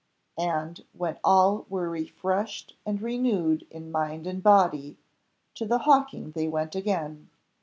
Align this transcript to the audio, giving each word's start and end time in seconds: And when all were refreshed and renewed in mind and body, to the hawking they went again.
And 0.39 0.83
when 0.93 1.19
all 1.23 1.67
were 1.69 1.87
refreshed 1.87 2.75
and 2.87 2.99
renewed 2.99 3.67
in 3.69 3.91
mind 3.91 4.25
and 4.25 4.41
body, 4.41 4.97
to 5.53 5.63
the 5.67 5.77
hawking 5.77 6.31
they 6.31 6.47
went 6.47 6.73
again. 6.73 7.29